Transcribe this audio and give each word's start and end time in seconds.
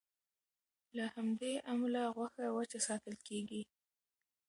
له 0.97 1.05
همدې 1.15 1.53
امله 1.71 2.03
غوښه 2.15 2.45
وچه 2.55 2.79
ساتل 2.87 3.15
کېږي. 3.27 3.61